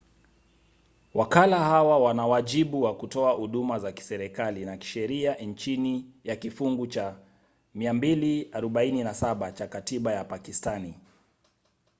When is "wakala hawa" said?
1.13-1.97